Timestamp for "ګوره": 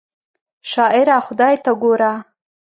1.81-2.13